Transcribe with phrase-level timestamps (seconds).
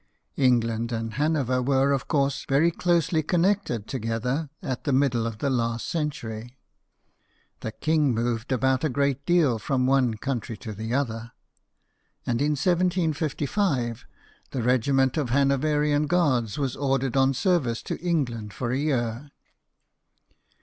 [0.37, 5.49] England and Hanover were, of course, very closely connected together at the middle of the
[5.51, 6.57] last century.
[7.59, 11.33] The king moved about a great deal from one country to the other;
[12.25, 14.07] and in 1 755
[14.49, 19.29] the regiment of Hanoverian Guards was ordered on service to England for a year.